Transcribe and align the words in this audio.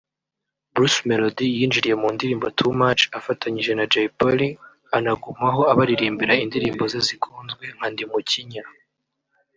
Bruce 0.73 0.99
Melody 1.09 1.47
yinjiriye 1.57 1.95
mu 2.01 2.07
ndirimbo 2.15 2.45
Too 2.57 2.73
much 2.81 3.01
afatanije 3.19 3.71
na 3.75 3.85
Jay 3.91 4.07
Polly 4.17 4.49
anagumaho 4.97 5.61
abaririmbira 5.71 6.33
indirimbo 6.43 6.83
ze 6.91 6.99
zikunzwe 7.07 7.63
nka 7.75 7.87
Ndimukinya 7.93 8.63